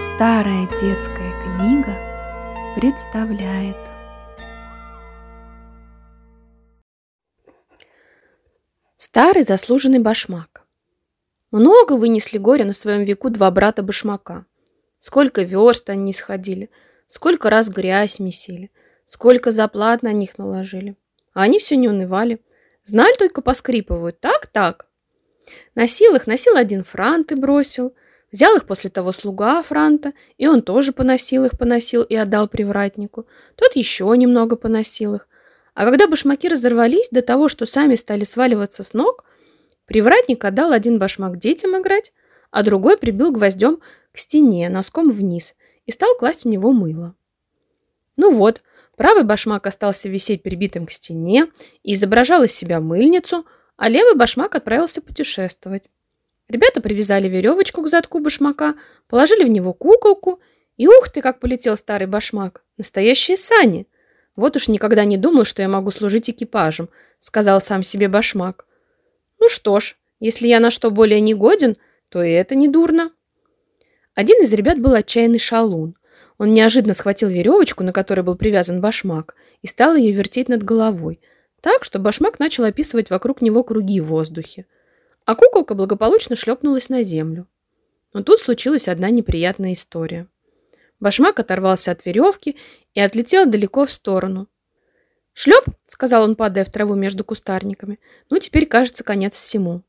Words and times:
Старая 0.00 0.66
детская 0.80 1.30
книга 1.42 1.94
представляет 2.74 3.76
Старый 8.96 9.42
заслуженный 9.42 9.98
башмак 9.98 10.64
Много 11.50 11.98
вынесли 11.98 12.38
горя 12.38 12.64
на 12.64 12.72
своем 12.72 13.04
веку 13.04 13.28
два 13.28 13.50
брата 13.50 13.82
башмака. 13.82 14.46
Сколько 15.00 15.42
верст 15.42 15.90
они 15.90 16.14
сходили, 16.14 16.70
сколько 17.08 17.50
раз 17.50 17.68
грязь 17.68 18.20
месили, 18.20 18.70
сколько 19.06 19.50
заплат 19.50 20.02
на 20.02 20.12
них 20.12 20.38
наложили. 20.38 20.96
А 21.34 21.42
они 21.42 21.58
все 21.58 21.76
не 21.76 21.90
унывали. 21.90 22.40
Знали 22.84 23.12
только 23.18 23.42
поскрипывают. 23.42 24.18
Так-так. 24.18 24.88
Носил 25.74 26.14
их, 26.14 26.26
носил 26.26 26.56
один 26.56 26.84
франт 26.84 27.32
и 27.32 27.34
бросил– 27.34 27.94
Взял 28.32 28.56
их 28.56 28.64
после 28.66 28.90
того 28.90 29.12
слуга 29.12 29.62
Франта, 29.62 30.12
и 30.38 30.46
он 30.46 30.62
тоже 30.62 30.92
поносил 30.92 31.44
их, 31.44 31.58
поносил 31.58 32.02
и 32.02 32.14
отдал 32.14 32.48
привратнику. 32.48 33.26
Тот 33.56 33.74
еще 33.74 34.12
немного 34.16 34.56
поносил 34.56 35.16
их. 35.16 35.28
А 35.74 35.84
когда 35.84 36.06
башмаки 36.06 36.48
разорвались 36.48 37.08
до 37.10 37.22
того, 37.22 37.48
что 37.48 37.66
сами 37.66 37.96
стали 37.96 38.24
сваливаться 38.24 38.82
с 38.82 38.92
ног, 38.92 39.24
привратник 39.86 40.44
отдал 40.44 40.72
один 40.72 40.98
башмак 40.98 41.38
детям 41.38 41.80
играть, 41.80 42.12
а 42.50 42.62
другой 42.62 42.96
прибил 42.98 43.32
гвоздем 43.32 43.80
к 44.12 44.18
стене, 44.18 44.68
носком 44.68 45.10
вниз, 45.10 45.54
и 45.86 45.92
стал 45.92 46.14
класть 46.16 46.44
в 46.44 46.48
него 46.48 46.72
мыло. 46.72 47.14
Ну 48.16 48.30
вот, 48.30 48.62
правый 48.96 49.24
башмак 49.24 49.66
остался 49.66 50.08
висеть 50.08 50.42
прибитым 50.42 50.86
к 50.86 50.92
стене 50.92 51.46
и 51.82 51.94
изображал 51.94 52.44
из 52.44 52.52
себя 52.52 52.80
мыльницу, 52.80 53.44
а 53.76 53.88
левый 53.88 54.14
башмак 54.14 54.54
отправился 54.54 55.00
путешествовать. 55.00 55.84
Ребята 56.50 56.80
привязали 56.80 57.28
веревочку 57.28 57.80
к 57.80 57.88
задку 57.88 58.18
башмака, 58.18 58.74
положили 59.06 59.44
в 59.44 59.48
него 59.48 59.72
куколку, 59.72 60.40
и 60.76 60.88
ух 60.88 61.08
ты, 61.08 61.22
как 61.22 61.38
полетел 61.38 61.76
старый 61.76 62.08
башмак! 62.08 62.64
Настоящие 62.76 63.36
сани! 63.36 63.86
Вот 64.34 64.56
уж 64.56 64.66
никогда 64.66 65.04
не 65.04 65.16
думал, 65.16 65.44
что 65.44 65.62
я 65.62 65.68
могу 65.68 65.92
служить 65.92 66.28
экипажем, 66.28 66.88
сказал 67.20 67.60
сам 67.60 67.84
себе 67.84 68.08
башмак. 68.08 68.66
Ну 69.38 69.48
что 69.48 69.78
ж, 69.78 69.96
если 70.18 70.48
я 70.48 70.58
на 70.58 70.72
что 70.72 70.90
более 70.90 71.20
не 71.20 71.34
годен, 71.34 71.76
то 72.08 72.20
и 72.20 72.32
это 72.32 72.56
не 72.56 72.66
дурно. 72.66 73.12
Один 74.16 74.42
из 74.42 74.52
ребят 74.52 74.80
был 74.80 74.94
отчаянный 74.94 75.38
шалун. 75.38 75.94
Он 76.36 76.52
неожиданно 76.52 76.94
схватил 76.94 77.28
веревочку, 77.28 77.84
на 77.84 77.92
которой 77.92 78.22
был 78.22 78.34
привязан 78.34 78.80
башмак, 78.80 79.36
и 79.62 79.68
стал 79.68 79.94
ее 79.94 80.10
вертеть 80.10 80.48
над 80.48 80.64
головой, 80.64 81.20
так, 81.60 81.84
что 81.84 82.00
башмак 82.00 82.40
начал 82.40 82.64
описывать 82.64 83.08
вокруг 83.08 83.40
него 83.40 83.62
круги 83.62 84.00
в 84.00 84.06
воздухе 84.06 84.66
а 85.30 85.36
куколка 85.36 85.76
благополучно 85.76 86.34
шлепнулась 86.34 86.88
на 86.88 87.04
землю. 87.04 87.46
Но 88.12 88.24
тут 88.24 88.40
случилась 88.40 88.88
одна 88.88 89.10
неприятная 89.10 89.74
история. 89.74 90.26
Башмак 90.98 91.38
оторвался 91.38 91.92
от 91.92 92.04
веревки 92.04 92.56
и 92.94 93.00
отлетел 93.00 93.46
далеко 93.46 93.86
в 93.86 93.92
сторону. 93.92 94.48
«Шлеп!»— 95.32 95.66
сказал 95.86 96.24
он, 96.24 96.34
падая 96.34 96.64
в 96.64 96.70
траву 96.70 96.96
между 96.96 97.22
кустарниками. 97.22 98.00
«Ну, 98.28 98.40
теперь, 98.40 98.66
кажется, 98.66 99.04
конец 99.04 99.36
всему». 99.36 99.82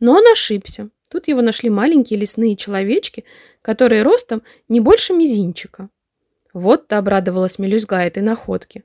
Но 0.00 0.12
он 0.14 0.26
ошибся. 0.32 0.88
Тут 1.10 1.28
его 1.28 1.42
нашли 1.42 1.68
маленькие 1.68 2.18
лесные 2.18 2.56
человечки, 2.56 3.24
которые 3.60 4.00
ростом 4.00 4.42
не 4.70 4.80
больше 4.80 5.12
мизинчика. 5.12 5.90
Вот-то 6.54 6.96
обрадовалась 6.96 7.58
Мелюзга 7.58 7.98
этой 7.98 8.22
находке. 8.22 8.84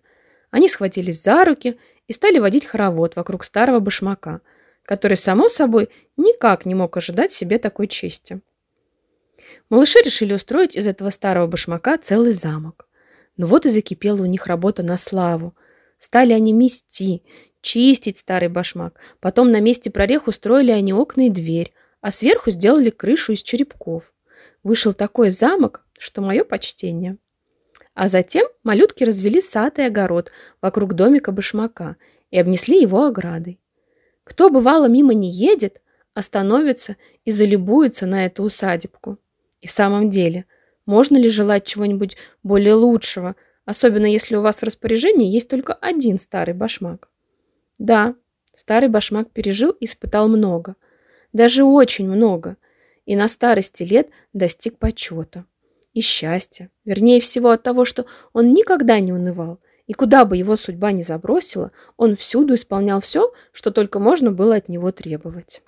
Они 0.52 0.68
схватились 0.68 1.24
за 1.24 1.46
руки 1.46 1.80
и 2.08 2.12
стали 2.12 2.40
водить 2.40 2.66
хоровод 2.66 3.16
вокруг 3.16 3.46
старого 3.46 3.80
башмака— 3.80 4.42
который, 4.88 5.18
само 5.18 5.50
собой, 5.50 5.90
никак 6.16 6.66
не 6.66 6.74
мог 6.74 6.96
ожидать 6.96 7.34
себе 7.34 7.60
такой 7.60 7.88
чести. 7.88 8.40
Малыши 9.70 10.00
решили 10.00 10.34
устроить 10.34 10.78
из 10.78 10.88
этого 10.88 11.10
старого 11.10 11.46
башмака 11.46 11.98
целый 11.98 12.32
замок. 12.32 12.88
Но 13.36 13.48
вот 13.48 13.66
и 13.66 13.70
закипела 13.70 14.22
у 14.22 14.26
них 14.26 14.48
работа 14.48 14.84
на 14.84 14.98
славу. 14.98 15.54
Стали 16.00 16.32
они 16.32 16.54
мести, 16.54 17.22
чистить 17.60 18.18
старый 18.18 18.48
башмак. 18.48 18.98
Потом 19.20 19.52
на 19.52 19.60
месте 19.60 19.92
прорех 19.92 20.28
устроили 20.28 20.72
они 20.72 20.94
окна 20.94 21.28
и 21.28 21.30
дверь, 21.30 21.74
а 22.00 22.10
сверху 22.10 22.50
сделали 22.50 22.90
крышу 22.90 23.34
из 23.34 23.44
черепков. 23.44 24.14
Вышел 24.64 24.94
такой 24.94 25.32
замок, 25.32 25.86
что 26.00 26.22
мое 26.22 26.46
почтение. 26.46 27.18
А 27.94 28.08
затем 28.08 28.48
малютки 28.64 29.04
развели 29.04 29.42
сад 29.42 29.80
и 29.80 29.82
огород 29.82 30.32
вокруг 30.62 30.94
домика 30.94 31.34
башмака 31.34 31.98
и 32.32 32.40
обнесли 32.40 32.80
его 32.80 33.04
оградой. 33.04 33.60
Кто 34.28 34.50
бывало 34.50 34.88
мимо 34.90 35.14
не 35.14 35.30
едет, 35.30 35.82
остановится 36.14 36.98
и 37.24 37.32
залюбуется 37.32 38.06
на 38.06 38.26
эту 38.26 38.44
усадебку. 38.44 39.18
И 39.62 39.68
в 39.68 39.72
самом 39.72 40.10
деле, 40.10 40.46
можно 40.86 41.16
ли 41.16 41.30
желать 41.30 41.64
чего-нибудь 41.66 42.18
более 42.44 42.74
лучшего, 42.74 43.38
особенно 43.64 44.06
если 44.06 44.36
у 44.36 44.42
вас 44.42 44.60
в 44.60 44.64
распоряжении 44.64 45.32
есть 45.32 45.50
только 45.50 45.74
один 45.74 46.20
старый 46.20 46.54
башмак? 46.54 47.10
Да, 47.78 48.16
старый 48.54 48.90
башмак 48.90 49.32
пережил 49.32 49.72
и 49.72 49.86
испытал 49.86 50.28
много, 50.28 50.76
даже 51.32 51.64
очень 51.64 52.10
много, 52.10 52.58
и 53.06 53.16
на 53.16 53.30
старости 53.30 53.84
лет 53.84 54.10
достиг 54.34 54.78
почета 54.78 55.46
и 55.94 56.02
счастья, 56.02 56.70
вернее 56.84 57.22
всего 57.22 57.52
от 57.52 57.64
того, 57.64 57.86
что 57.86 58.06
он 58.34 58.54
никогда 58.54 59.00
не 59.00 59.14
унывал 59.14 59.60
и 59.88 59.94
куда 59.94 60.26
бы 60.26 60.38
его 60.38 60.56
судьба 60.56 60.92
ни 60.92 61.02
забросила, 61.02 61.72
он 61.96 62.16
всюду 62.16 62.54
исполнял 62.54 63.02
все, 63.02 63.34
что 63.52 63.72
только 63.72 64.00
можно 64.00 64.32
было 64.32 64.56
от 64.56 64.70
него 64.70 64.92
требовать. 64.92 65.62